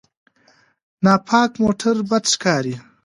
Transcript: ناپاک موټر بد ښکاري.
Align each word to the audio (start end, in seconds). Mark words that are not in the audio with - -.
ناپاک 1.03 1.51
موټر 1.61 1.95
بد 2.09 2.23
ښکاري. 2.33 2.75